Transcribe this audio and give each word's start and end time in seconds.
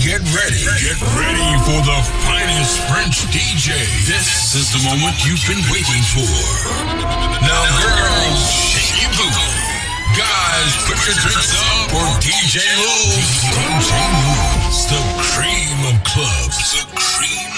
Get 0.00 0.24
ready. 0.32 0.64
Get 0.80 0.96
ready 1.12 1.50
for 1.68 1.76
the 1.84 2.00
finest 2.24 2.80
French 2.88 3.20
DJ. 3.28 3.76
This 4.08 4.54
is 4.54 4.72
the 4.72 4.80
moment 4.88 5.12
you've 5.26 5.44
been 5.44 5.60
waiting 5.68 6.04
for. 6.08 6.24
Now, 7.44 7.62
girls, 7.84 8.40
shake 8.50 8.96
your 8.96 9.12
booty. 9.12 9.52
Guys, 10.16 10.72
put 10.88 10.96
your 11.04 11.16
drinks 11.20 11.52
up 11.52 11.90
for 11.92 12.06
DJ 12.24 12.64
Lou. 12.80 13.12
DJ 13.52 13.92
Lou's 14.24 14.86
the 14.88 15.00
cream 15.20 15.92
of 15.92 16.02
clubs. 16.04 16.80
The 16.80 16.96
cream 16.96 17.49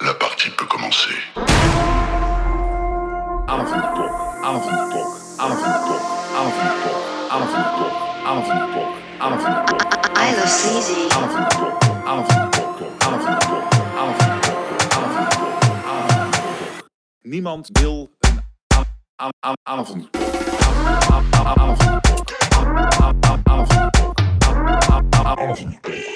La 0.00 0.14
partie 0.14 0.50
peut 0.50 0.66
commencer. 0.66 1.14
Niemand 17.22 17.68
wil 17.72 18.10
een. 19.88 20.10
Tchau. 25.54 26.11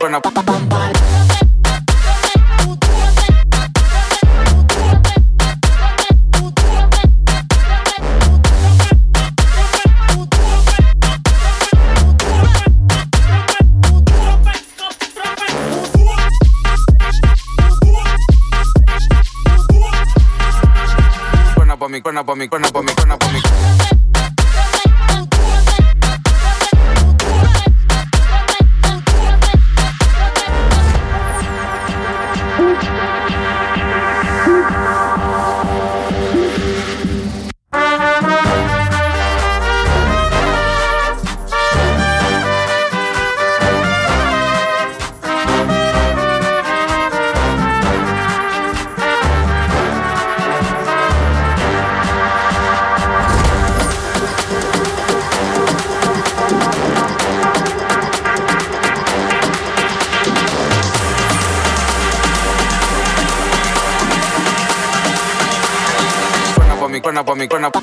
me. 0.00 0.06
When 0.06 0.33
pa' 66.84 66.90
mi 66.90 67.00
cuerna, 67.00 67.24
pa' 67.24 67.34
mi 67.34 67.48
cuerna. 67.48 67.70
Pa, 67.70 67.80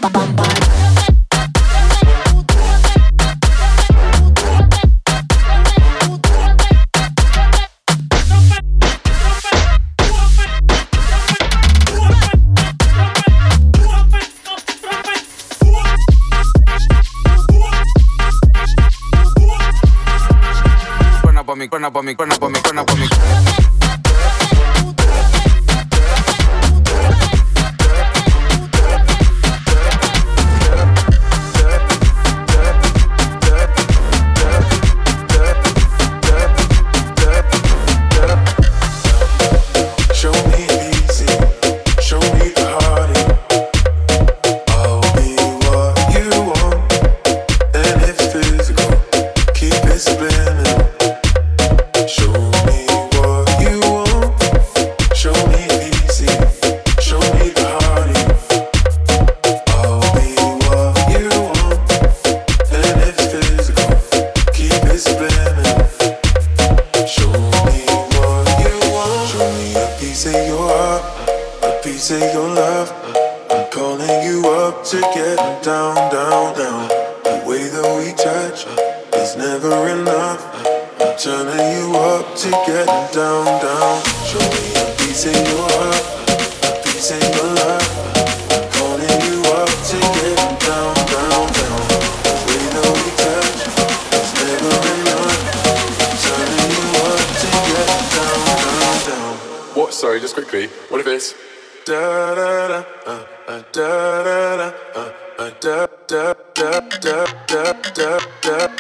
mi 21.56 21.67
cuerna, 21.67 21.91
pa' 21.91 22.01
mi 22.01 22.16
cuerna, 22.16 22.38
pa' 22.38 22.50
mi 22.50 22.61
cuerna, 22.61 22.85
pa' 22.85 22.95
mi 22.95 23.07
cuerna. 23.07 23.31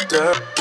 dirt. 0.07 0.60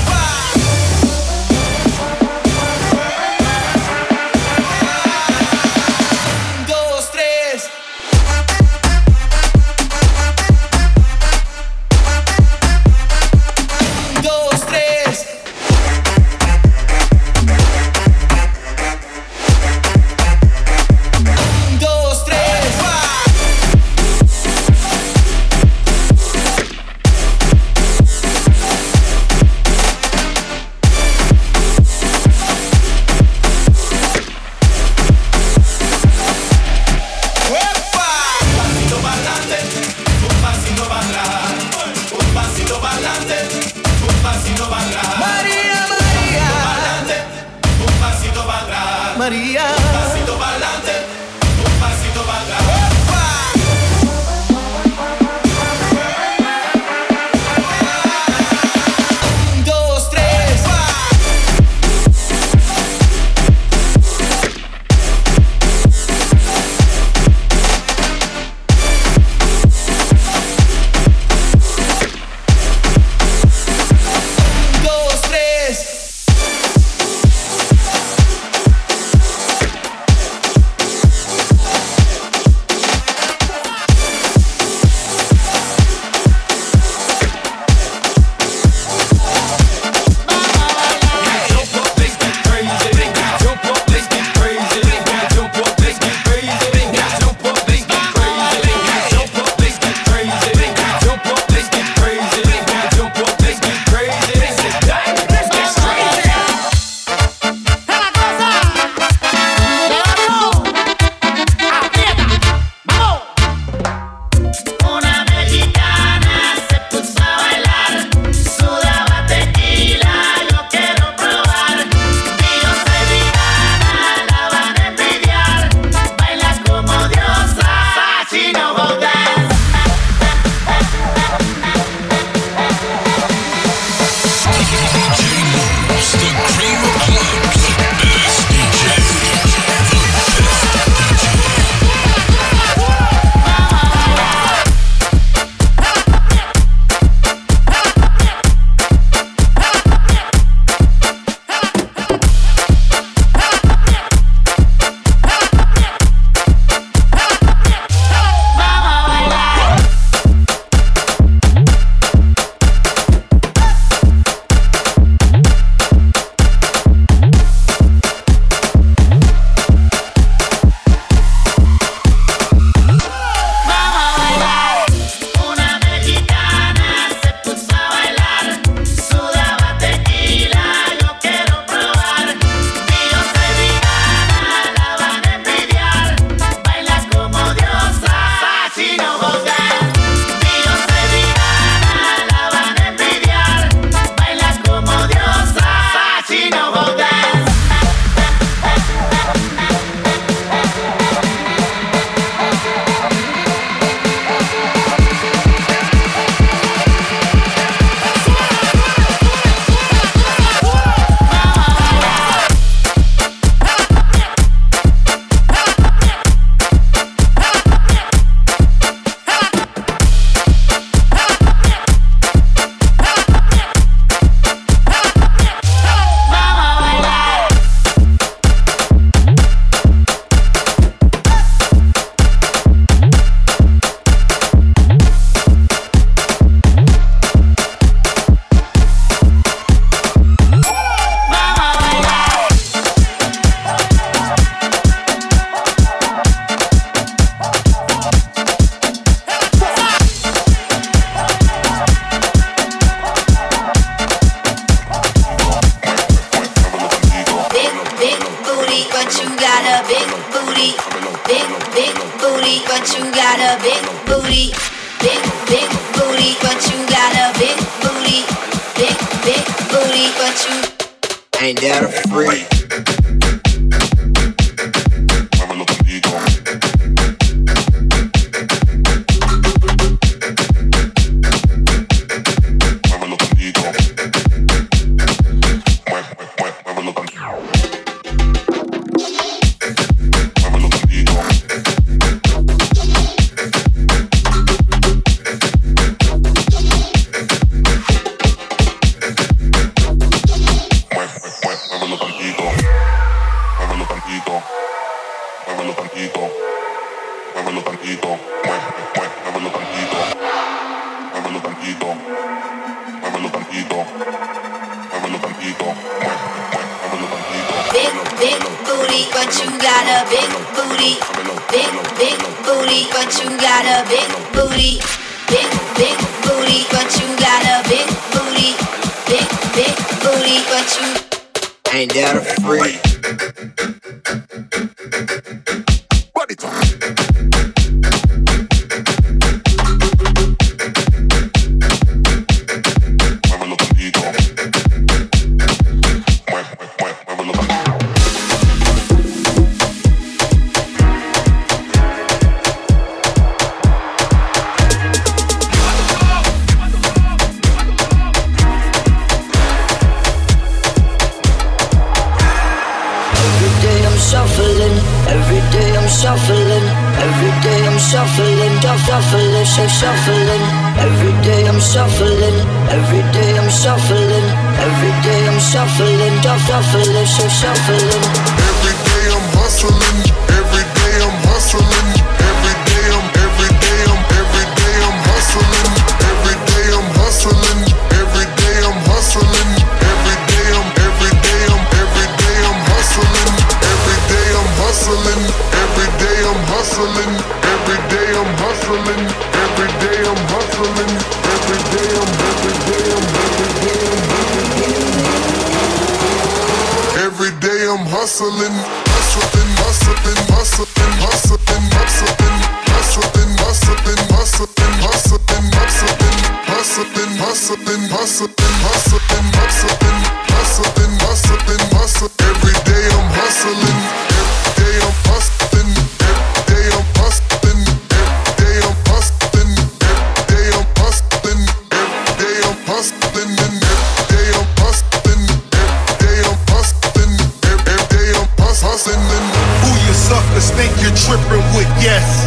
Every 422.21 422.53
day 422.65 422.87
I'm 422.89 423.11
hustling, 423.13 423.81
every 424.17 424.51
day 424.57 424.75
I'm 424.81 424.93
hustling, 425.05 425.40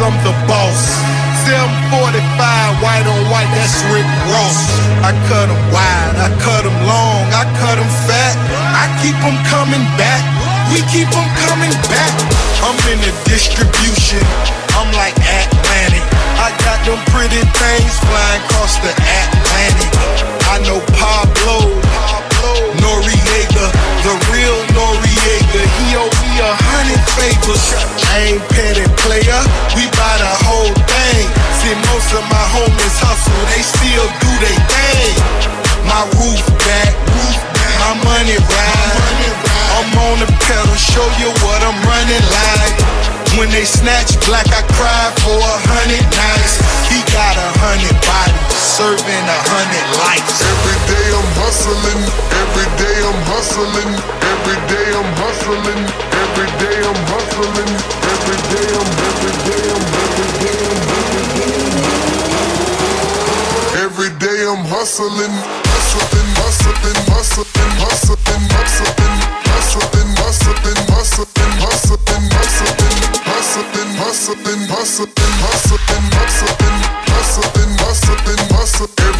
I'm 0.01 0.17
the 0.27 0.35
boss. 0.43 0.81
745, 1.47 2.83
white 2.83 3.07
on 3.07 3.21
white, 3.31 3.47
that's 3.55 3.79
Rick 3.93 4.07
Ross. 4.33 4.59
I 5.05 5.15
cut 5.29 5.47
'em 5.47 5.61
wide, 5.71 6.15
I 6.19 6.29
cut 6.43 6.65
'em 6.65 6.77
long, 6.83 7.23
I 7.31 7.45
cut 7.61 7.77
'em 7.79 7.91
fat. 8.03 8.35
I 8.75 8.91
keep 9.01 9.15
'em 9.23 9.37
coming 9.47 9.85
back, 9.95 10.21
we 10.71 10.81
keep 10.91 11.07
'em 11.07 11.27
coming 11.47 11.71
back. 11.87 12.13
I'm 12.65 12.75
in 12.91 12.99
the 13.07 13.13
distribution, 13.29 14.19
I'm 14.75 14.91
like 14.99 15.15
Atlantic. 15.15 16.03
I 16.43 16.51
got 16.65 16.79
them 16.83 16.99
pretty 17.13 17.43
things 17.61 17.93
flying 18.03 18.41
across 18.43 18.75
the 18.83 18.91
Atlantic. 19.21 19.91
I 20.53 20.59
know 20.65 20.79
Pablo, 20.99 21.57
Noriega, 22.81 23.67
the 24.03 24.13
real 24.31 24.59
Noriega. 24.75 25.61
He 25.77 25.95
owe 25.95 26.13
me 26.21 26.31
a 26.41 26.53
hundred 26.67 27.01
favors. 27.15 27.65
I 28.11 28.17
ain't 28.27 28.43
petty 28.49 28.87
player, 29.15 29.43
we 29.79 29.87
buy 29.95 30.15
the 30.19 30.33
whole 30.43 30.75
thing. 30.91 31.23
See, 31.63 31.75
most 31.87 32.11
of 32.11 32.23
my 32.27 32.45
homies 32.51 32.97
hustle, 32.99 33.43
they 33.47 33.63
still 33.63 34.07
do 34.19 34.31
they 34.43 34.57
thing. 34.67 35.15
My 35.87 36.03
roof 36.19 36.43
back, 36.67 36.91
roof 37.15 37.39
back, 37.55 37.75
my 37.79 37.93
money 38.03 38.35
ride. 38.35 39.23
I'm 39.79 39.91
on 40.11 40.19
the 40.19 40.29
pedal, 40.43 40.75
show 40.75 41.07
you 41.19 41.31
what 41.47 41.59
I'm 41.63 41.79
running 41.87 42.25
like. 42.27 42.75
When 43.39 43.51
they 43.51 43.63
snatch 43.63 44.15
black, 44.27 44.47
I 44.51 44.63
cry 44.75 45.03
for 45.23 45.35
a 45.35 45.55
hundred 45.71 46.07
nights. 46.15 46.59
He 46.87 46.99
got 47.11 47.35
a 47.35 47.49
hundred 47.59 47.95
bodies, 48.03 48.55
serving 48.55 49.25
a 49.27 49.39
hundred 49.51 49.87
lives. 49.99 50.35
Every 50.43 50.79
day 50.91 51.07
I'm 51.11 51.29
hustling, 51.39 52.01
every 52.31 52.67
day 52.79 52.97
I'm 53.03 53.21
hustling, 53.31 53.91
every 54.31 54.59
day 54.71 54.87
I'm 54.95 55.11
hustling, 55.19 55.81
every 56.15 56.49
day 56.63 56.77
I'm 56.83 57.01
hustling, 57.11 57.71
every 58.07 58.39
day 58.51 58.67
I'm, 58.71 58.87
every 58.87 59.04
I'm 64.97 65.09
hustling, 65.09 65.35
hustling, 65.75 66.29
hustling, 66.39 66.95
hustling, 67.11 67.75
hustling, 67.83 68.43
hustling, 68.55 69.03
hustling, 69.03 69.35
hustling, 69.43 70.15
hustling, 70.15 70.79
hustling, 70.87 71.51
hustling, 71.59 72.15
hustling, 73.25 73.65
hustling, 73.65 74.55
hustling, 74.55 74.95
hustling, 75.27 76.11
hustling, 76.15 76.75
hustling, 77.11 77.77
hustling, 77.77 78.49
hustling. 78.55 79.14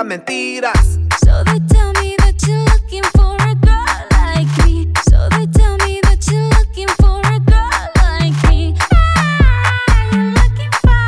digas 0.00 0.04
mentiras. 0.04 0.98
So 1.24 1.44
they 1.44 1.60
tell 1.68 1.92
me 1.94 2.16
that 2.18 2.42
you're 2.46 2.64
looking 2.64 3.04
for 3.14 3.36
a 3.36 3.54
girl 3.54 4.06
like 4.12 4.66
me. 4.66 4.92
So 5.08 5.28
they 5.30 5.46
tell 5.46 5.76
me 5.86 6.00
that 6.02 6.26
you're 6.30 6.48
looking 6.56 6.88
for 7.00 7.20
a 7.20 7.38
girl 7.40 7.88
like 7.96 8.36
me. 8.48 8.74
Ah, 8.92 9.80
you're 10.12 10.32
looking 10.32 10.72
for 10.82 11.04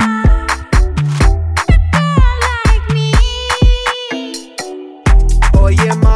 a 1.69 1.79
girl 1.93 2.37
like 2.49 2.87
me. 2.95 3.13
Oye, 5.57 5.95
ma 6.03 6.12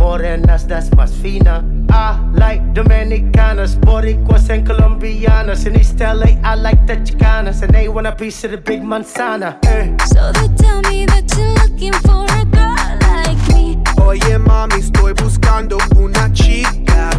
Morenas, 0.00 0.66
that's 0.66 0.88
más 0.96 1.12
fina. 1.12 1.62
I 1.90 2.18
like 2.32 2.62
Dominicanas, 2.72 3.76
Boricuas, 3.76 4.48
and 4.48 4.66
Colombianas. 4.66 5.66
In 5.66 5.76
East 5.76 6.00
LA, 6.00 6.40
I 6.42 6.54
like 6.54 6.86
the 6.86 6.96
Chicanas, 6.96 7.62
and 7.62 7.72
they 7.74 7.86
want 7.88 8.06
a 8.06 8.12
piece 8.12 8.42
of 8.44 8.52
the 8.52 8.56
big 8.56 8.82
manzana. 8.82 9.58
Eh. 9.66 9.94
So 10.06 10.32
they 10.32 10.48
tell 10.56 10.80
me 10.90 11.04
that 11.04 11.30
you're 11.36 11.52
looking 11.60 11.92
for 11.92 12.24
a 12.24 12.44
girl 12.46 12.76
like 13.12 13.54
me. 13.54 13.76
Oye, 14.00 14.38
mami, 14.38 14.78
estoy 14.80 15.12
buscando 15.12 15.76
una 15.96 16.32
chica. 16.32 17.10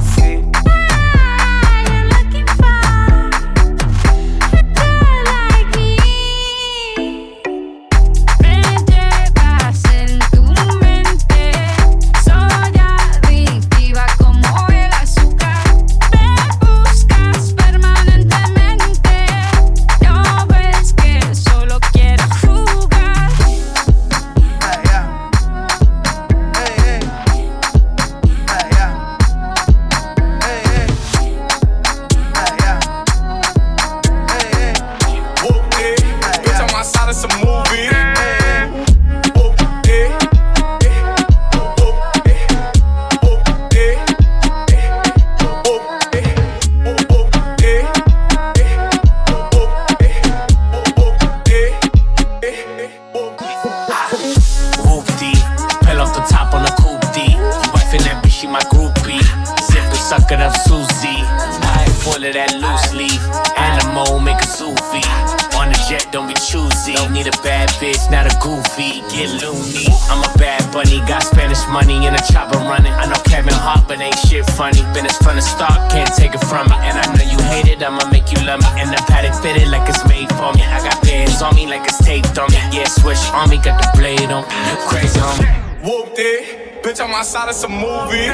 I'm 87.11 87.17
outside 87.17 87.49
of 87.49 87.55
some 87.55 87.73
movie. 87.73 88.29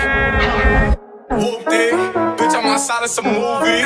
Whooped 1.32 1.74
it, 1.74 1.94
bitch, 2.38 2.54
I'm 2.54 2.68
outside 2.68 3.04
of 3.04 3.10
some 3.10 3.26
movie. 3.26 3.84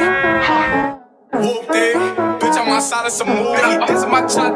Whooped 1.32 1.76
it, 1.76 1.96
bitch, 2.42 2.58
I'm 2.58 2.68
outside 2.68 3.06
of 3.06 3.14
some 3.14 3.30
movie. 3.30 3.86
This 3.88 4.04
is 4.04 4.06
my 4.08 4.28
child. 4.28 4.51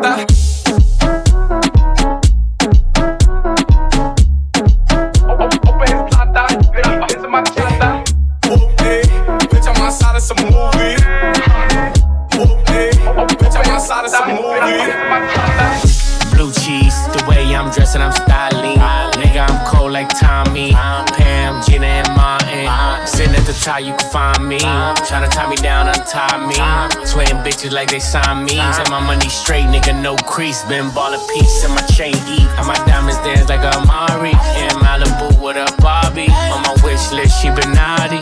bitches 27.65 27.73
like 27.73 27.89
they 27.89 27.99
signed 27.99 28.45
me. 28.45 28.59
And 28.59 28.89
my 28.89 28.99
money 28.99 29.29
straight, 29.29 29.65
nigga, 29.65 29.99
no 30.01 30.15
crease. 30.15 30.63
Been 30.65 30.93
ball 30.93 31.13
a 31.13 31.19
piece, 31.33 31.67
my 31.69 31.81
chain 31.87 32.15
eat. 32.27 32.47
And 32.57 32.67
my 32.67 32.75
diamonds 32.85 33.17
dance 33.19 33.49
like 33.49 33.61
a 33.61 33.85
Mari. 33.85 34.31
In 34.31 34.75
Malibu 34.81 35.41
with 35.41 35.57
a 35.57 35.65
Bobby. 35.81 36.27
On 36.53 36.61
my 36.61 36.75
wish 36.83 37.11
list, 37.11 37.41
she 37.41 37.49
been 37.49 37.71
naughty. 37.73 38.21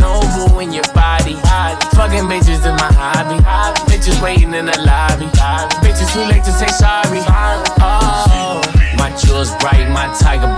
Noble 0.00 0.58
in 0.60 0.72
your 0.72 0.86
body. 0.94 1.34
Fucking 1.96 2.26
bitches 2.28 2.64
in 2.66 2.76
my 2.76 2.92
hobby. 2.92 3.38
Bitches 3.90 4.20
waiting 4.22 4.54
in 4.54 4.66
the 4.66 4.78
lobby. 4.80 5.26
Bitches 5.82 6.12
too 6.12 6.24
late 6.28 6.44
to 6.44 6.52
say 6.52 6.68
sorry. 6.68 7.20
Oh, 7.80 8.60
my 8.98 9.10
jewels 9.16 9.50
bright, 9.60 9.88
my 9.90 10.06
tiger. 10.20 10.52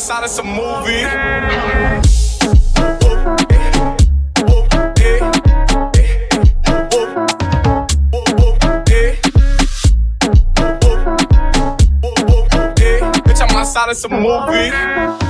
outside 0.00 0.24
of 0.24 0.30
some 0.30 0.46
movie. 0.46 1.04
outside 13.52 13.90
of 13.90 13.96
some 13.96 14.12
movie. 14.12 15.29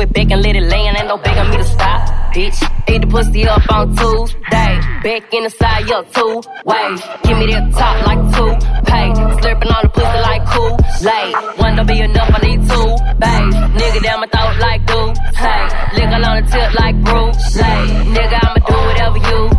it 0.00 0.12
back 0.12 0.30
and 0.30 0.42
let 0.42 0.56
it 0.56 0.64
land. 0.64 0.96
Ain't 0.98 1.08
no 1.08 1.18
begging 1.18 1.50
me 1.50 1.56
to 1.58 1.64
stop, 1.64 2.08
bitch. 2.34 2.58
Eat 2.88 3.00
the 3.02 3.06
pussy 3.06 3.46
up 3.46 3.62
on 3.70 3.94
Tuesday. 3.96 4.72
Back 5.02 5.32
in 5.32 5.44
the 5.44 5.50
side, 5.50 5.88
your 5.88 6.04
two 6.04 6.42
ways. 6.64 7.00
Give 7.24 7.38
me 7.38 7.46
that 7.52 7.72
top 7.72 8.06
like 8.06 8.22
two 8.34 8.50
pay. 8.86 9.08
Slurping 9.40 9.72
on 9.74 9.82
the 9.84 9.90
pussy 9.94 10.18
like 10.28 10.44
cool 10.46 10.76
late. 11.02 11.34
One 11.58 11.76
don't 11.76 11.86
be 11.86 12.00
enough, 12.00 12.30
I 12.34 12.38
need 12.46 12.60
two, 12.68 12.88
babe. 13.22 13.52
Nigga 13.78 14.02
down 14.02 14.20
my 14.20 14.26
throat 14.26 14.58
like 14.58 14.86
do, 14.86 15.14
say. 15.38 15.88
Lick 15.94 16.10
on 16.12 16.22
the 16.22 16.44
tip 16.50 16.74
like 16.80 16.96
Bruce, 17.04 17.56
Nigga, 17.56 18.38
I'ma 18.42 18.60
do 18.66 18.74
whatever 18.88 19.18
you 19.18 19.57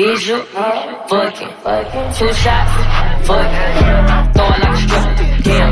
Is 0.00 0.26
you 0.26 0.40
fucking? 0.40 1.52
Two 2.16 2.32
shots, 2.32 2.72
fucking. 3.26 4.32
Throwing 4.32 4.60
like 4.60 4.72
a 4.72 4.80
stripper, 4.80 5.26
damn. 5.44 5.70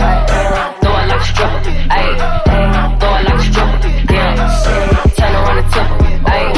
Throwing 0.82 1.08
like 1.08 1.18
a 1.18 1.24
stripper, 1.24 1.72
ayy. 1.96 2.14
Throwing 3.00 3.24
like 3.24 3.38
a 3.38 3.42
stripper, 3.48 3.90
damn. 4.06 4.36
Turn 5.16 5.32
around 5.32 5.58
and 5.58 5.68
tip, 5.72 5.88
ayy. 6.28 6.52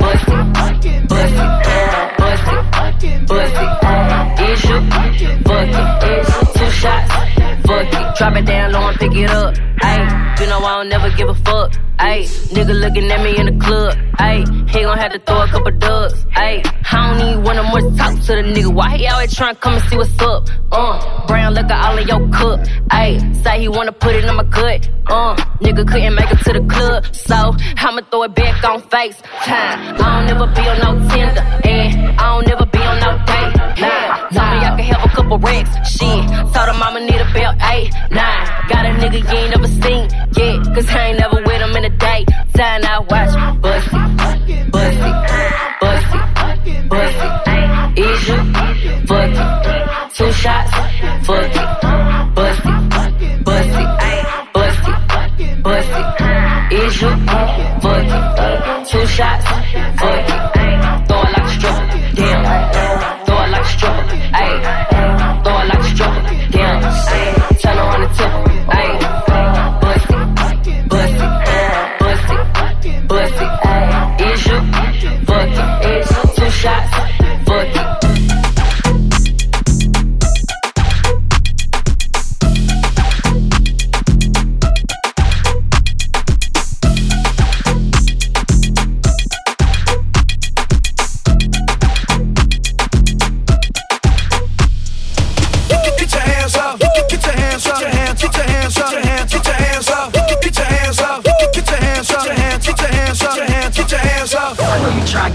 Bust 0.00 0.28
it, 0.28 0.44
bust 0.52 0.84
it, 0.84 1.00
bust 1.08 2.48
it, 3.02 3.26
bust 3.26 3.56
it. 3.56 3.70
Is 4.50 4.60
you? 4.68 4.78
Two 6.58 6.68
shots, 6.72 7.12
fuck 7.66 7.88
it. 7.88 8.16
Drop 8.18 8.36
it 8.36 8.44
down 8.44 8.72
low 8.72 8.88
and 8.88 8.98
pick 8.98 9.14
it 9.14 9.30
up. 9.30 9.71
You 10.42 10.48
know 10.48 10.58
I 10.58 10.78
don't 10.78 10.88
never 10.88 11.08
give 11.10 11.28
a 11.28 11.36
fuck. 11.36 11.70
Ayy, 12.00 12.26
nigga 12.50 12.74
looking 12.80 13.08
at 13.12 13.22
me 13.22 13.38
in 13.38 13.46
the 13.46 13.64
club. 13.64 13.96
Ayy, 14.18 14.42
he 14.70 14.82
gon' 14.82 14.98
have 14.98 15.12
to 15.12 15.20
throw 15.20 15.42
a 15.42 15.46
couple 15.46 15.70
dubs. 15.70 16.24
Ayy, 16.34 16.66
I 16.90 17.16
don't 17.16 17.28
even 17.28 17.44
wanna 17.44 17.62
more 17.62 17.80
talk 17.96 18.18
to 18.22 18.32
the 18.34 18.42
nigga. 18.42 18.74
Why 18.74 18.96
he 18.96 19.06
always 19.06 19.32
tryna 19.32 19.60
come 19.60 19.74
and 19.74 19.84
see 19.84 19.96
what's 19.96 20.20
up? 20.20 20.48
Uh, 20.72 21.26
brown 21.28 21.54
liquor 21.54 21.74
all 21.74 21.96
in 21.96 22.08
your 22.08 22.28
cup. 22.30 22.58
Ayy, 22.90 23.20
say 23.44 23.60
he 23.60 23.68
wanna 23.68 23.92
put 23.92 24.16
it 24.16 24.24
in 24.24 24.34
my 24.34 24.42
gut. 24.42 24.90
Uh, 25.06 25.36
nigga 25.60 25.86
couldn't 25.86 26.16
make 26.16 26.32
it 26.32 26.40
to 26.40 26.52
the 26.54 26.64
club, 26.66 27.06
so 27.14 27.54
I'ma 27.76 28.00
throw 28.10 28.24
it 28.24 28.34
back 28.34 28.64
on 28.64 28.82
face 28.82 29.22
time. 29.44 29.94
I 30.02 30.26
don't 30.26 30.26
never 30.26 30.46
be 30.48 30.62
on 30.62 30.78
no 30.82 31.08
Tinder, 31.08 31.40
and 31.40 32.20
I 32.20 32.34
don't 32.34 32.48
never 32.48 32.66
be 32.66 32.81
Nah, 33.80 34.28
tell 34.28 34.50
me 34.50 34.58
I 34.58 34.76
can 34.76 34.84
have 34.92 35.04
a 35.04 35.08
couple 35.14 35.38
racks. 35.38 35.70
Shit, 35.90 36.22
told 36.54 36.68
him 36.68 36.82
I'ma 36.82 36.98
need 37.00 37.20
a 37.20 37.28
belt, 37.32 37.56
eight, 37.72 37.90
nine. 38.10 38.44
Got 38.68 38.86
a 38.86 38.90
nigga 39.00 39.20
you 39.20 39.38
ain't 39.38 39.50
never 39.50 39.68
seen 39.68 40.08
yet, 40.36 40.74
cause 40.74 40.88
I 40.90 41.08
ain't 41.08 41.18
never 41.18 41.36
with 41.42 41.60
him 41.60 41.76
in 41.76 41.84
a 41.84 41.90
day. 41.90 42.24
Time 42.54 42.84
I 42.84 42.98
watch, 43.00 43.32
bust 43.60 43.88
it, 43.88 43.92
bust 44.70 44.98
it, 44.98 45.12
bust 45.80 46.14
it, 46.14 46.88
bust 46.88 47.16
it. 47.24 47.42
Is 47.98 48.28
you, 48.28 48.36
fuck 49.06 49.30
it. 49.30 50.14
Two 50.14 50.32
shots, 50.32 50.70
fuck 51.26 51.44
it, 51.44 52.34
bust 52.34 52.60
it, 52.64 52.88
bust 52.90 53.20
it, 53.20 53.44
bust 54.52 54.88
it, 54.88 55.62
bust 55.62 55.90
it. 55.90 56.72
Is 56.72 57.02
you, 57.02 57.10
fuck 57.26 57.58
it. 57.58 58.88
Two 58.88 59.06
shots, 59.06 59.44
fuck 59.98 60.28
it. 60.28 60.41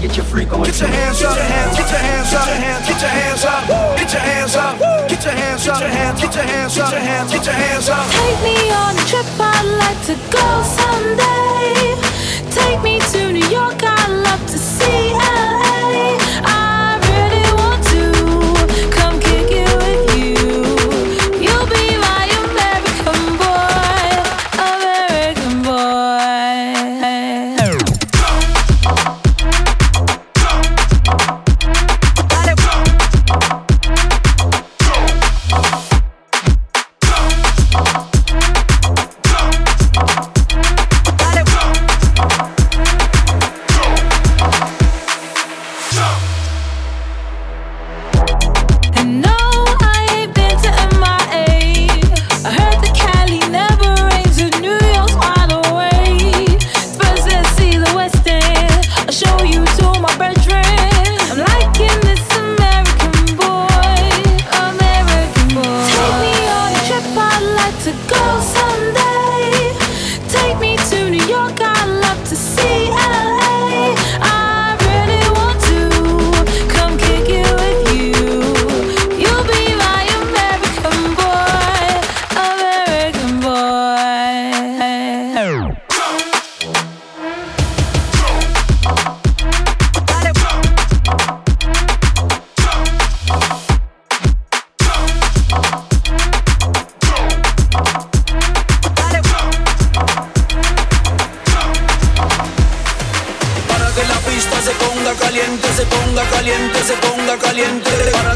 Get 0.08 0.16
your 0.16 0.26
freak 0.26 0.52
on. 0.52 0.64
Get 0.64 0.80
your 0.80 0.88
hands 0.88 1.22
up. 1.22 1.36
Get 1.36 1.38
your 1.38 1.48
hands. 1.52 1.76
Get 1.76 1.90
your 1.90 2.00
hands 2.00 2.32
up. 2.32 2.46
Get 2.48 2.56
your 2.56 2.60
hands. 2.64 2.88
Get 2.88 3.00
your 3.00 3.10
hands 3.10 3.44
up. 3.44 3.98
Get 3.98 4.12
your 4.12 4.22
hands 4.22 4.56
up. 4.56 4.78
Get 5.08 5.24
your 5.24 5.34
hands 5.34 5.68
up. 5.68 5.80
Get 6.18 6.34
your 6.34 6.44
hands. 6.44 6.74
Get 6.76 6.92
your 6.92 7.00
hands. 7.00 7.32
Get 7.32 7.44
your 7.44 7.54
hands 7.54 7.88
up. 7.88 8.06
Take 8.10 8.40
me 8.42 8.56
on 8.72 8.96
a 8.96 9.04
trip, 9.04 9.26
I'd 9.38 9.68
like 9.84 10.00
to 10.08 10.14
go 10.32 10.46
someday. 10.80 11.96
Take 12.50 12.80
me 12.82 13.00
to 13.12 13.32
New 13.32 13.48
York, 13.48 13.82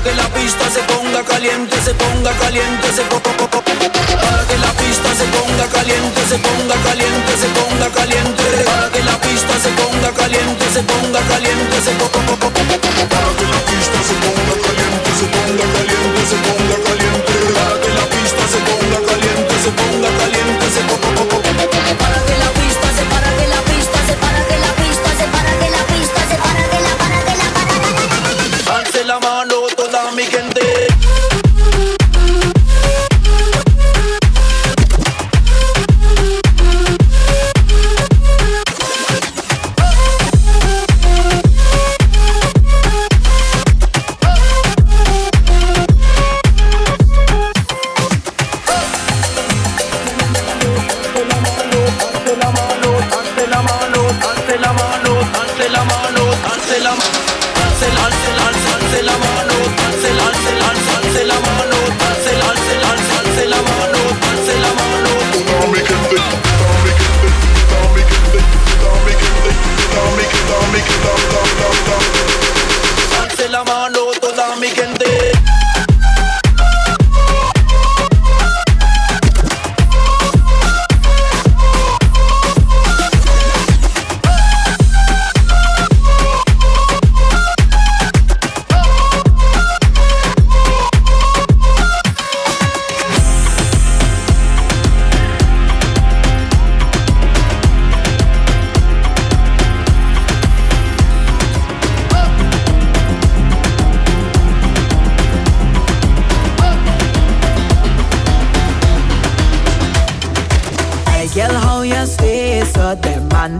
Que 0.02 0.12
la 0.14 0.28
pista 0.28 0.68
se 0.70 0.80
ponga 0.82 1.22
caliente, 1.24 1.76
se 1.84 1.94
ponga 1.94 2.32
caliente, 2.32 2.92
se 2.92 3.02
po- 3.02 3.20
po- 3.20 3.32
po- 3.36 3.48
po- 3.48 3.62
Para 3.62 4.44
que 4.48 4.58
la 4.58 4.72
pista 4.72 5.14
se 5.14 5.24
ponga 5.34 5.66
caliente, 5.68 6.20
se 6.28 6.38
ponga 6.38 6.74
caliente, 6.82 7.32
se 7.40 7.46
ponga 7.56 7.88
caliente. 7.90 8.42
Para 8.64 8.90
que 8.90 9.02
la 9.04 9.16
pista 9.20 9.54
se 9.62 9.68
ponga 9.70 10.10
caliente, 10.12 10.64
se 10.72 10.82
ponga 10.82 11.20
caliente, 11.28 11.76
se 11.84 11.90
po- 11.92 12.81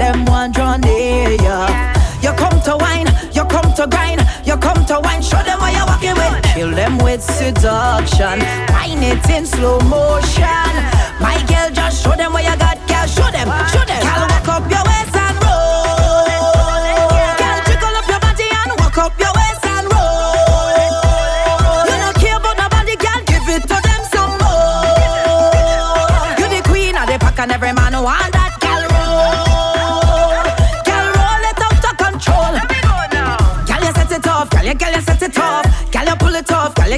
them 0.02 0.24
want 0.24 0.54
draw 0.54 0.76
near 0.76 1.30
ya. 1.46 1.58
Yeah. 1.70 1.94
You 2.24 2.32
come 2.42 2.58
to 2.66 2.76
wine, 2.76 3.08
you 3.32 3.44
come 3.54 3.70
to 3.78 3.86
grind, 3.86 4.20
you 4.44 4.56
come 4.56 4.84
to 4.90 4.96
wine. 5.00 5.22
Show 5.22 5.42
them 5.48 5.58
what 5.62 5.72
you're 5.76 5.86
walking 5.86 6.16
with. 6.20 6.34
Kill 6.54 6.70
them 6.70 6.98
with 6.98 7.22
seduction. 7.22 8.36
Wine 8.74 9.02
it 9.10 9.26
in 9.30 9.46
slow 9.46 9.78
motion. 9.86 10.72
My 11.24 11.38
girl, 11.50 11.70
just 11.70 12.02
show 12.02 12.14
them 12.16 12.32
what 12.32 12.42
you 12.42 12.56
got, 12.58 12.78
girl. 12.90 13.06
Show 13.06 13.30
them, 13.30 13.46
show 13.72 13.84
them. 13.90 14.02
Girl, 14.06 14.26
walk 14.32 14.48
up 14.54 14.64
your 14.74 14.81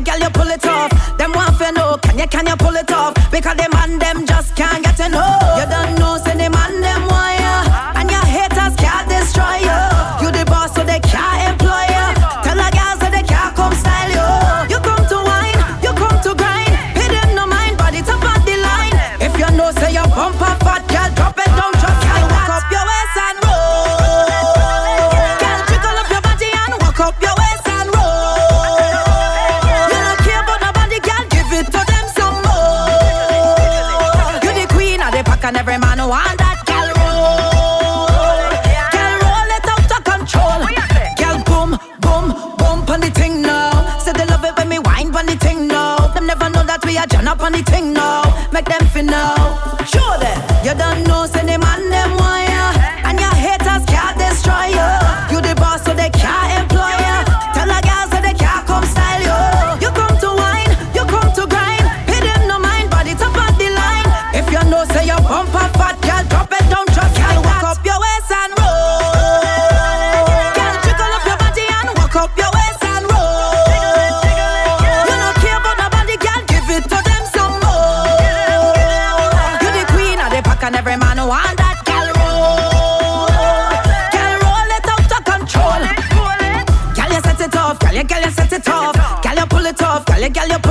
girl, 0.04 0.18
you 0.18 0.30
pull 0.30 0.48
it 0.48 0.66
off. 0.66 0.90
Them 1.16 1.32
want 1.32 1.58
to 1.58 1.72
know, 1.72 1.96
can 2.02 2.18
you, 2.18 2.26
can 2.26 2.46
you 2.46 2.56
pull 2.56 2.76
it 2.76 2.90
off? 2.92 2.93
gallup 90.34 90.63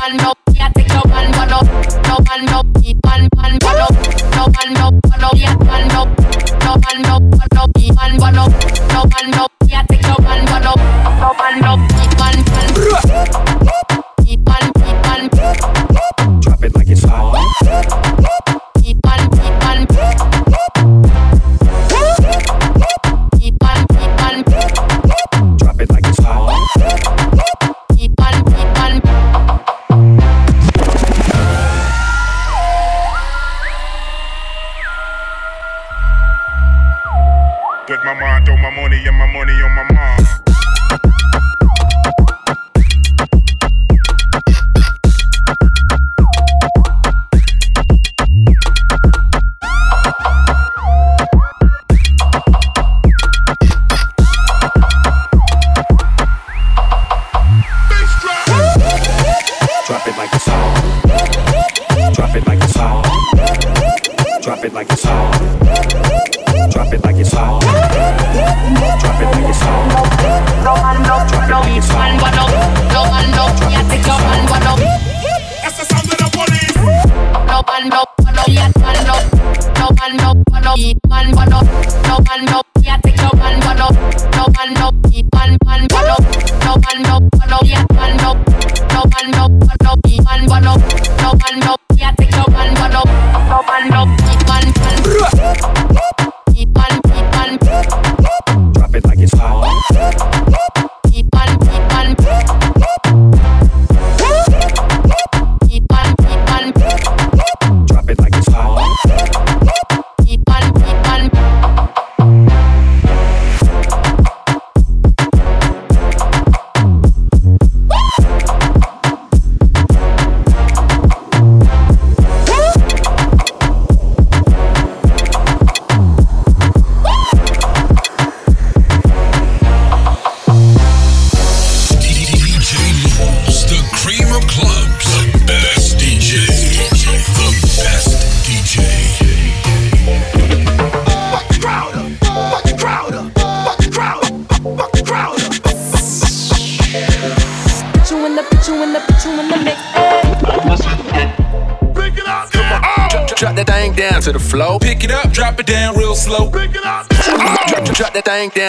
one, 0.00 0.16
no 0.16 0.37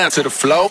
down 0.09 0.23
to 0.23 0.23
the 0.23 0.29
flow. 0.29 0.67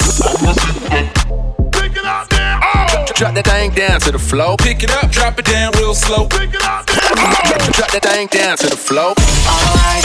Pick 1.73 1.97
it 1.97 2.05
up 2.05 2.31
now. 2.33 2.61
Oh. 2.63 3.07
Drop 3.15 3.35
that 3.35 3.47
thing 3.47 3.71
down 3.71 4.01
to 4.01 4.13
the 4.13 4.19
flow. 4.19 4.57
Pick 4.57 4.83
it 4.83 4.91
up, 4.91 5.11
drop 5.11 5.39
it 5.39 5.45
down 5.45 5.73
real 5.77 5.95
slow. 5.95 6.27
Pick 6.27 6.55
it 6.55 6.63
up 6.63 6.87
now. 6.89 6.97
Oh. 6.97 7.71
Drop 7.73 7.91
that 7.93 8.03
thing 8.03 8.27
down 8.29 8.57
to 8.57 8.67
the 8.67 8.77
flow. 8.77 9.15
Alright, 9.47 10.05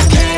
okay. 0.00 0.31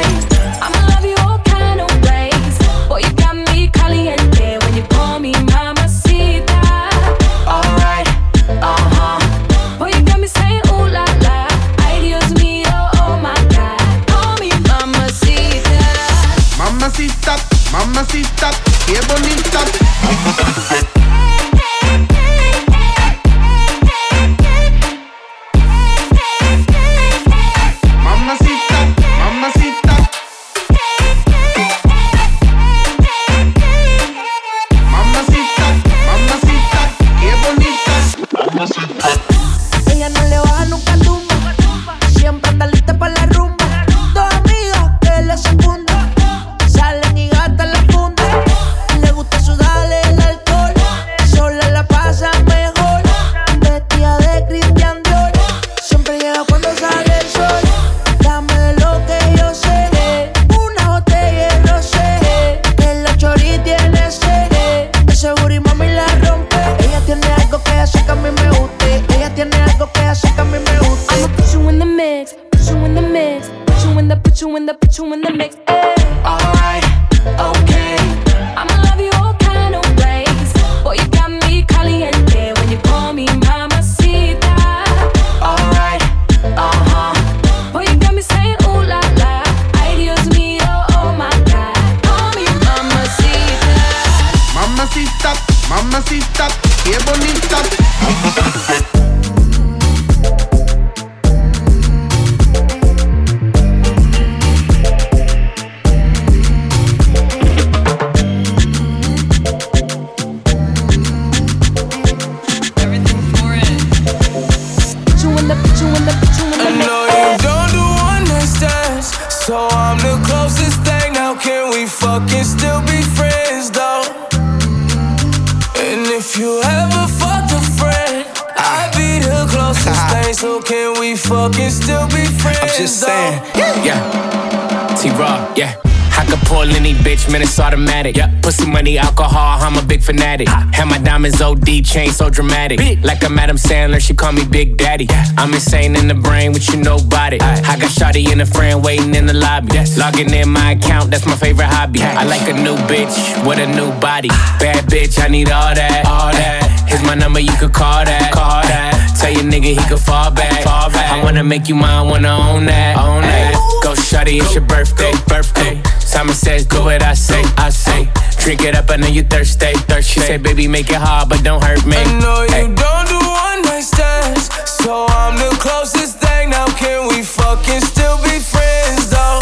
Fanatic. 140.05 140.49
Have 140.49 140.89
my 140.89 140.99
diamonds 140.99 141.41
OD, 141.41 141.85
chain 141.85 142.11
so 142.11 142.29
dramatic. 142.29 142.79
Like 143.03 143.25
I'm 143.25 143.39
Adam 143.39 143.57
Sandler, 143.57 144.01
she 144.01 144.15
call 144.15 144.33
me 144.33 144.45
Big 144.45 144.77
Daddy. 144.77 145.07
I'm 145.39 145.53
insane 145.53 145.97
in 145.97 146.09
the 146.09 146.15
brain, 146.15 146.53
but 146.53 146.69
you 146.69 146.77
know 146.77 146.97
about 146.97 147.33
it. 147.33 147.43
I 147.43 147.79
got 147.79 147.91
Shotty 147.91 148.31
and 148.31 148.43
a 148.43 148.47
friend 148.47 148.85
waiting 148.85 149.15
in 149.15 149.27
the 149.27 149.33
lobby. 149.35 149.73
Logging 149.97 150.33
in 150.33 150.51
my 150.51 150.73
account, 150.73 151.11
that's 151.11 151.27
my 151.27 151.37
favorite 151.37 151.67
hobby. 151.67 152.03
I 152.03 152.25
like 152.25 152.47
a 152.49 152.53
new 152.53 152.77
bitch 152.87 153.17
with 153.47 153.59
a 153.59 153.67
new 153.67 153.91
body. 154.01 154.29
Bad 154.61 154.85
bitch, 154.85 155.23
I 155.23 155.29
need 155.29 155.51
all 155.51 155.75
that. 155.75 156.07
All 156.07 156.31
that. 156.33 156.87
Here's 156.89 157.03
my 157.03 157.15
number, 157.15 157.41
you 157.41 157.53
could 157.59 157.73
call 157.73 158.05
that. 158.05 158.33
Call 158.33 158.63
that. 158.63 159.17
Tell 159.19 159.33
your 159.33 159.45
nigga 159.45 159.73
he 159.73 159.89
could 159.89 160.01
fall 160.01 160.31
back. 160.31 160.63
Fall 160.65 160.91
back. 160.91 161.11
I 161.11 161.25
wanna 161.25 161.45
make 161.45 161.69
you 161.69 161.75
mine, 161.75 162.09
wanna 162.09 162.29
own 162.29 162.67
that. 162.67 162.97
Own 162.99 163.23
that. 163.23 163.55
Go 163.83 163.95
shawty, 163.95 164.41
it's 164.41 164.55
your 164.55 164.65
birthday. 164.65 165.13
Birthday. 165.27 165.81
Simon 166.01 166.35
says, 166.35 166.67
do 166.67 166.85
what 166.85 167.03
I 167.03 167.15
say. 167.15 167.43
I 167.57 167.71
say. 167.71 168.09
Drink 168.45 168.61
it 168.61 168.77
up, 168.77 168.91
I 168.91 168.97
know 168.97 169.07
you 169.07 169.23
thirsty. 169.23 169.73
thirsty. 169.89 170.21
She 170.21 170.21
say, 170.21 170.37
baby, 170.37 170.69
make 170.69 170.91
it 170.91 171.01
hard, 171.01 171.31
but 171.31 171.43
don't 171.43 171.65
hurt 171.65 171.87
me. 171.87 171.97
I 171.97 172.05
know 172.21 172.43
you 172.45 172.77
don't 172.77 173.09
do 173.09 173.17
one 173.17 173.63
night 173.65 173.81
stands, 173.81 174.53
so 174.69 175.07
I'm 175.09 175.39
the 175.39 175.49
closest 175.59 176.19
thing. 176.19 176.51
Now 176.51 176.67
can 176.77 177.09
we 177.09 177.23
fucking 177.23 177.81
still 177.81 178.19
be 178.19 178.37
friends 178.37 179.09
though? 179.09 179.41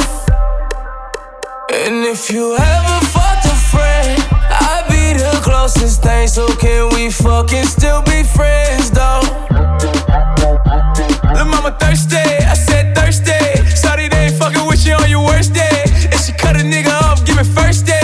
And 1.74 2.06
if 2.06 2.30
you 2.30 2.54
ever 2.54 3.06
fucked 3.10 3.46
a 3.46 3.56
friend, 3.74 4.22
I'd 4.70 4.86
be 4.86 5.18
the 5.18 5.34
closest 5.42 6.04
thing. 6.04 6.28
So 6.28 6.46
can 6.54 6.94
we 6.94 7.10
fucking 7.10 7.64
still 7.64 8.02
be 8.02 8.22
friends 8.22 8.92
though? 8.92 9.26
Lil' 11.34 11.50
mama 11.50 11.76
thirsty, 11.80 12.22
I 12.22 12.54
said 12.54 12.94
thirsty. 12.94 13.66
Sorry 13.74 14.06
they 14.06 14.30
ain't 14.30 14.38
fucking 14.38 14.64
with 14.68 14.86
you 14.86 14.94
on 14.94 15.10
your 15.10 15.26
worst 15.26 15.54
day. 15.54 15.90
And 16.06 16.20
she 16.22 16.30
cut 16.38 16.54
a 16.54 16.62
nigga 16.62 16.94
off, 17.02 17.26
give 17.26 17.36
me 17.36 17.42
first 17.42 17.86
day. 17.86 18.01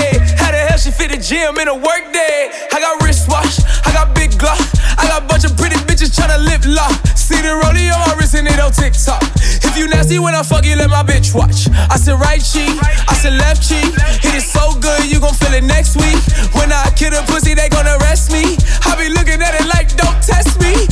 Hell 0.79 0.93
she 0.93 0.95
fit 0.95 1.11
the 1.11 1.19
gym 1.19 1.59
in 1.59 1.67
a 1.67 1.75
work 1.75 2.05
day? 2.15 2.55
I 2.71 2.79
got 2.79 3.03
wristwatch, 3.03 3.59
I 3.83 3.91
got 3.91 4.15
big 4.15 4.31
glock. 4.39 4.63
I 4.95 5.11
got 5.11 5.25
a 5.25 5.27
bunch 5.27 5.43
of 5.43 5.57
pretty 5.59 5.75
bitches 5.91 6.15
tryna 6.15 6.39
lip 6.39 6.63
lock. 6.71 6.95
See 7.19 7.35
the 7.43 7.51
rodeo 7.51 7.99
my 8.07 8.15
wrist 8.15 8.39
and 8.39 8.47
it 8.47 8.61
on 8.63 8.71
TikTok. 8.71 9.19
If 9.67 9.75
you 9.77 9.89
nasty 9.89 10.21
when 10.21 10.37
I 10.37 10.43
fuck 10.45 10.65
you, 10.65 10.77
let 10.77 10.89
my 10.89 11.03
bitch 11.03 11.35
watch. 11.35 11.67
I 11.91 11.99
said 11.99 12.23
right 12.23 12.39
cheek, 12.39 12.79
I 13.11 13.15
said 13.19 13.35
left 13.35 13.67
cheek. 13.67 13.91
It 14.23 14.39
so 14.39 14.79
good, 14.79 15.11
you 15.11 15.19
gon' 15.19 15.35
feel 15.35 15.55
it 15.59 15.65
next 15.65 15.99
week. 15.99 16.23
When 16.55 16.71
I 16.71 16.87
kill 16.95 17.11
a 17.11 17.27
pussy, 17.27 17.55
they 17.55 17.69
gon' 17.69 17.91
arrest 17.99 18.31
me. 18.31 18.55
I 18.87 18.95
be 18.95 19.11
looking 19.11 19.43
at 19.43 19.59
it 19.59 19.67
like, 19.67 19.91
don't 19.99 20.23
test 20.23 20.63
me. 20.63 20.87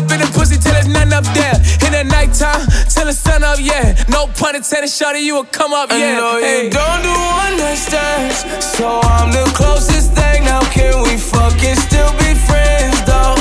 Up 0.00 0.10
in 0.12 0.20
the 0.20 0.30
pussy 0.32 0.56
till 0.56 0.72
there's 0.72 0.88
nothing 0.88 1.12
up 1.12 1.24
there. 1.36 1.56
In 1.84 1.92
the 1.92 2.04
nighttime, 2.04 2.64
till 2.88 3.06
the 3.06 3.12
sun 3.12 3.44
up, 3.44 3.58
yeah. 3.60 3.92
No 4.08 4.26
pun 4.38 4.56
intended, 4.56 4.88
shawty, 4.88 5.22
you 5.22 5.34
will 5.34 5.50
come 5.52 5.72
up, 5.72 5.90
yeah. 5.90 5.96
I 5.96 6.20
know 6.20 6.36
you 6.40 6.70
don't 6.70 7.02
do 7.04 7.12
one 7.12 7.54
night 7.60 7.76
stands, 7.76 8.38
so 8.64 9.00
I'm 9.02 9.30
the 9.32 9.44
closest 9.54 10.12
thing. 10.14 10.44
Now 10.44 10.62
can 10.72 11.02
we 11.04 11.16
fucking 11.16 11.76
still 11.86 12.12
be 12.22 12.32
friends 12.48 12.98
though? 13.04 13.36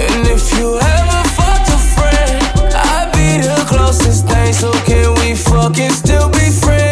And 0.00 0.20
if 0.28 0.44
you 0.56 0.76
ever 0.76 1.20
fucked 1.36 1.68
a 1.72 1.80
friend, 1.96 2.36
I'd 2.92 3.08
be 3.16 3.40
the 3.40 3.64
closest 3.66 4.28
thing. 4.28 4.52
So 4.52 4.70
can 4.84 5.14
we 5.20 5.34
fucking 5.34 5.92
still 5.92 6.28
be 6.30 6.50
friends 6.50 6.83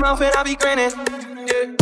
my 0.00 0.10
mouth 0.10 0.20
and 0.20 0.34
I 0.36 0.42
be 0.42 0.56
grinning. 0.56 0.90
Yeah. 1.46 1.72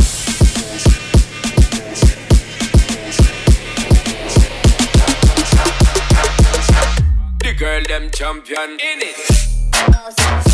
The 7.41 7.55
girl, 7.59 7.83
them 7.89 8.11
champion 8.11 8.71
in 8.71 9.01
it. 9.03 10.54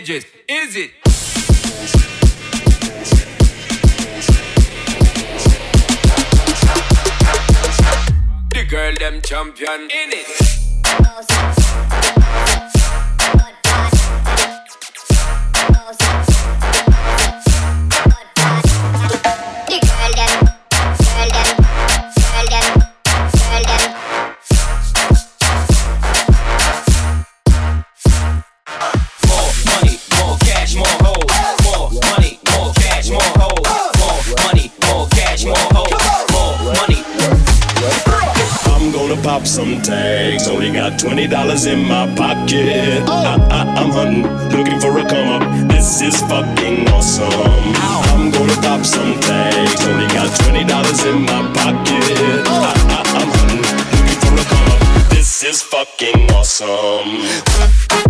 Edges. 0.00 0.24
Is 0.48 0.76
it? 0.76 0.92
The 8.54 8.64
girl 8.70 8.94
them 8.94 9.20
champion 9.20 9.82
in 9.82 10.12
it. 10.12 10.39
Some 39.80 39.94
tags. 39.94 40.48
Only 40.48 40.72
got 40.72 40.98
twenty 40.98 41.26
dollars 41.26 41.66
in 41.66 41.86
my 41.86 42.06
pocket. 42.14 43.02
Oh. 43.06 43.12
I, 43.12 43.36
I, 43.50 43.74
I'm 43.80 43.90
hunting, 43.90 44.22
looking 44.56 44.80
for 44.80 44.98
a 44.98 45.08
come 45.08 45.28
up. 45.28 45.68
This 45.68 46.00
is 46.02 46.20
fucking 46.22 46.88
awesome. 46.88 47.28
Oh. 47.28 48.02
I'm 48.14 48.30
gonna 48.30 48.54
pop 48.60 48.84
some 48.84 49.18
tags. 49.20 49.86
Only 49.86 50.06
got 50.08 50.38
twenty 50.40 50.64
dollars 50.64 51.04
in 51.04 51.22
my 51.22 51.42
pocket. 51.54 52.44
Oh. 52.46 52.62
I, 52.62 52.74
I, 52.88 53.02
I'm 53.18 53.28
hunting, 53.28 53.62
looking 53.96 54.20
for 54.20 54.34
a 54.34 54.44
come 54.48 54.68
up. 54.72 55.10
This 55.10 55.42
is 55.44 55.62
fucking 55.62 56.30
awesome. 56.32 58.09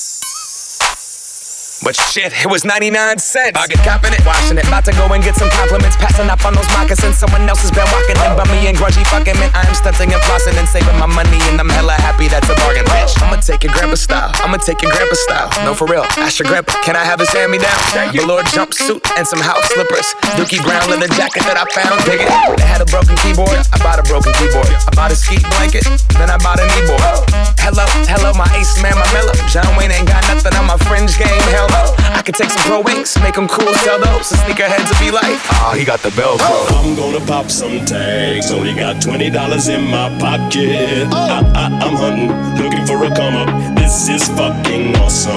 But 1.81 1.97
shit, 1.97 2.29
it 2.29 2.45
was 2.45 2.61
99 2.61 2.93
cents. 3.17 3.57
I 3.57 3.65
get 3.65 3.81
copping 3.81 4.13
it, 4.13 4.21
washing 4.21 4.61
it. 4.61 4.69
About 4.69 4.85
to 4.85 4.93
go 4.93 5.09
and 5.09 5.23
get 5.25 5.33
some 5.33 5.49
compliments. 5.49 5.97
Passing 5.97 6.29
up 6.29 6.45
on 6.45 6.53
those 6.53 6.69
moccasins. 6.77 7.17
Someone 7.17 7.41
else 7.49 7.65
has 7.65 7.73
been 7.73 7.89
walking 7.89 8.21
in 8.21 8.31
bummy 8.37 8.69
and 8.69 8.77
grungy 8.77 9.01
fucking 9.09 9.33
man. 9.41 9.49
I 9.57 9.65
am 9.65 9.73
stunting 9.73 10.13
and 10.13 10.21
flossing 10.29 10.53
and 10.61 10.69
saving 10.69 10.93
my 11.01 11.09
money. 11.09 11.41
And 11.49 11.57
I'm 11.57 11.69
hella 11.73 11.97
happy 11.97 12.29
that's 12.29 12.45
a 12.53 12.55
bargain, 12.61 12.85
bitch. 12.85 13.17
I'ma 13.25 13.41
take 13.41 13.65
your 13.65 13.73
grandpa 13.73 13.97
style. 13.97 14.29
I'ma 14.45 14.61
take 14.61 14.85
your 14.85 14.93
grandpa 14.93 15.17
style. 15.25 15.49
No, 15.65 15.73
for 15.73 15.89
real. 15.89 16.05
Ask 16.21 16.37
your 16.37 16.45
grandpa, 16.53 16.77
can 16.85 16.93
I 16.93 17.01
have 17.01 17.17
his 17.17 17.33
hand 17.33 17.49
me 17.49 17.57
down? 17.57 17.81
Velour 18.13 18.45
jumpsuit 18.53 19.01
and 19.17 19.25
some 19.25 19.41
house 19.41 19.65
slippers. 19.73 20.13
Dookie 20.37 20.61
brown 20.61 20.85
leather 20.85 21.09
jacket 21.17 21.49
that 21.49 21.57
I 21.57 21.65
found. 21.73 21.97
Dig 22.05 22.21
it. 22.21 22.29
They 22.61 22.67
had 22.69 22.85
a 22.85 22.89
broken 22.93 23.17
keyboard. 23.25 23.57
I 23.73 23.77
bought 23.81 23.97
a 23.97 24.05
broken 24.05 24.29
keyboard. 24.37 24.69
I 24.69 24.93
bought 24.93 25.09
a 25.09 25.17
ski 25.17 25.41
blanket. 25.57 25.89
Then 26.13 26.29
I 26.29 26.37
bought 26.37 26.61
a 26.61 26.65
kneeboard. 26.77 27.25
Hello, 27.57 27.85
hello, 28.05 28.37
my 28.37 28.45
ace 28.53 28.77
man, 28.85 28.93
my 28.93 29.07
mellow. 29.17 29.33
John 29.49 29.65
Wayne 29.77 29.89
ain't 29.89 30.05
got 30.05 30.21
nothing 30.29 30.53
on 30.61 30.69
my 30.69 30.77
fringe 30.85 31.17
game. 31.17 31.41
Hell 31.49 31.70
I 31.73 32.21
could 32.23 32.35
take 32.35 32.51
some 32.51 32.61
pro 32.63 32.81
wings, 32.81 33.17
make 33.19 33.35
them 33.35 33.47
cool, 33.47 33.73
sell 33.81 33.97
those. 33.97 34.29
The 34.29 34.37
sneakerheads 34.37 34.89
will 34.91 34.99
be 34.99 35.11
like, 35.11 35.39
oh, 35.63 35.73
he 35.77 35.83
got 35.83 36.01
the 36.01 36.09
Velcro. 36.09 36.39
I'm 36.77 36.95
gonna 36.95 37.25
pop 37.25 37.49
some 37.49 37.83
tags. 37.85 38.51
Only 38.51 38.75
got 38.75 39.01
twenty 39.01 39.29
dollars 39.29 39.67
in 39.69 39.85
my 39.85 40.09
pocket. 40.19 41.07
Oh. 41.09 41.17
I, 41.17 41.41
I, 41.55 41.65
I'm 41.81 41.95
hunting, 41.95 42.29
looking 42.61 42.85
for 42.85 43.03
a 43.03 43.09
come 43.15 43.35
up. 43.35 43.49
This 43.75 44.09
is 44.09 44.27
fucking 44.29 44.95
awesome. 44.97 45.33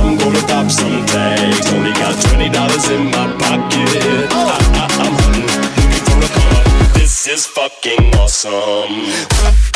I'm 0.00 0.16
gonna 0.16 0.40
pop 0.46 0.70
some 0.70 1.04
tags. 1.06 1.72
Only 1.72 1.92
got 1.92 2.16
twenty 2.28 2.48
dollars 2.48 2.88
in 2.88 3.06
my 3.06 3.26
pocket. 3.36 4.30
Oh. 4.32 4.48
I, 4.48 4.58
I, 4.72 4.86
I'm 5.04 5.14
hunting, 5.20 5.46
looking 5.76 6.04
for 6.08 6.18
a 6.24 6.28
come 6.32 6.52
up. 6.56 6.94
This 6.94 7.28
is 7.28 7.46
fucking 7.46 8.14
awesome. 8.16 9.69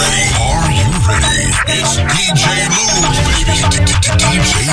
Are 0.00 0.70
you 0.72 0.88
ready? 1.06 1.52
It's 1.68 1.96
DJ 2.00 2.44
Lubes, 2.72 3.20
baby. 3.26 3.60
DJ 4.16 4.64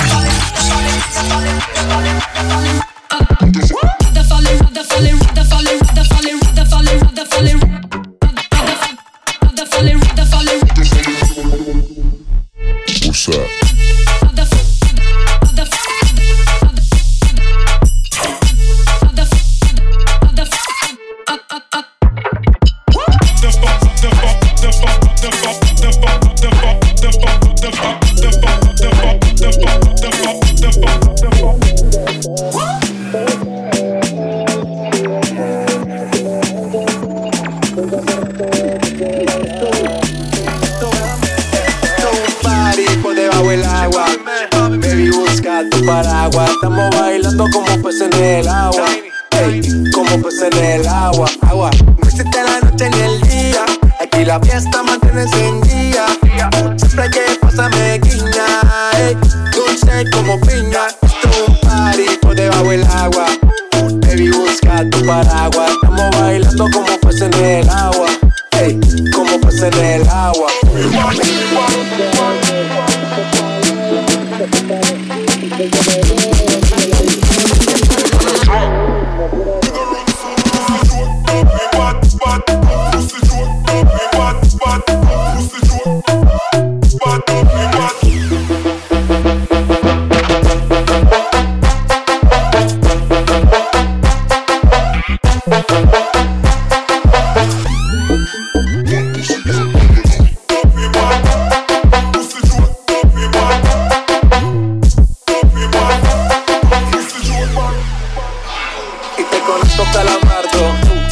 party 1.76 2.27
te 109.38 109.44
conozco 109.44 109.84
calamardo. 109.92 110.60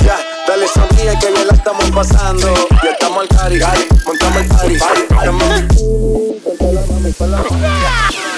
Ya, 0.05 0.19
dale 0.47 0.67
sonríe 0.69 1.19
que 1.19 1.31
bien 1.31 1.47
la 1.47 1.55
estamos 1.55 1.91
pasando. 1.91 2.55
Ya 2.83 2.91
estamos 2.91 3.21
al 3.21 3.29
cari, 3.29 3.89
montamos 4.05 4.37
el 4.37 4.49
party. 4.49 4.79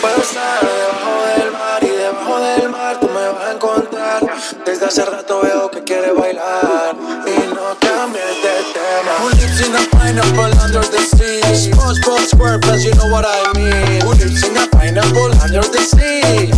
Puedo 0.01 0.17
estar 0.23 0.61
debajo 0.63 1.13
del 1.37 1.53
mar 1.53 1.83
y 1.83 1.89
debajo 1.89 2.41
del 2.41 2.69
mar 2.71 3.01
tú 3.01 3.09
me 3.09 3.29
vas 3.29 3.49
a 3.49 3.53
encontrar. 3.53 4.27
Desde 4.65 4.87
hace 4.87 5.05
rato 5.05 5.41
veo 5.43 5.71
que 5.71 5.83
quieres 5.85 6.15
bailar 6.15 6.95
y 7.27 7.55
no 7.55 7.77
cambies 7.81 8.43
de 8.43 8.55
tema. 8.75 9.13
Who 9.21 9.31
lives 9.31 9.61
in 9.61 9.75
a 9.75 9.81
pineapple 9.91 10.55
under 10.65 10.85
the 10.91 10.99
sea? 10.99 11.43
SpongeBob 11.55 12.21
SquarePants, 12.29 12.85
you 12.85 12.95
know 12.95 13.11
what 13.11 13.25
I 13.27 13.59
mean. 13.59 14.03
Who 14.03 14.13
lives 14.15 14.43
in 14.45 14.57
a 14.57 14.67
pineapple 14.69 15.33
under 15.43 15.63
the 15.63 15.81
sea? 15.81 16.58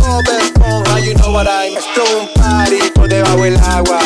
hora 1.41 1.67
y 1.67 1.75
esto 1.75 2.03
un 2.19 2.27
party 2.41 2.91
por 2.93 3.07
debajo 3.07 3.41
del 3.41 3.57
agua. 3.57 3.99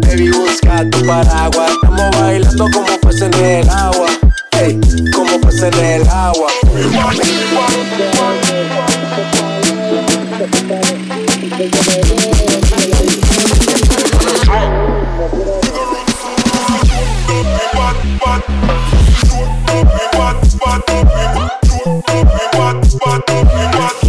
Baby, 0.00 0.30
busca 0.30 0.84
tu 0.90 1.06
paraguas. 1.06 1.70
Estamos 1.70 2.10
bailando 2.20 2.66
como 2.70 2.98
pasa 3.00 3.26
en 3.26 3.34
el 3.34 3.70
agua. 3.70 4.06
Ey, 4.52 4.80
como 5.14 5.40
pasa 5.40 5.68
en 5.68 5.78
el 5.78 6.08
agua. 6.08 6.48
what, 17.74 17.96
what, 18.24 18.42
what, 18.44 18.74
what, 20.14 20.36
what, 20.36 20.84
what, 22.94 23.24
what, 23.74 24.07